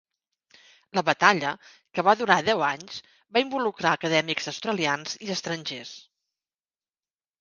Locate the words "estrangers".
5.39-5.97